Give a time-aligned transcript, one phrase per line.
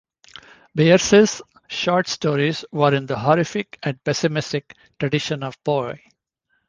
[0.73, 5.93] Bierce's short stories were in the horrific and pessimistic tradition of Poe.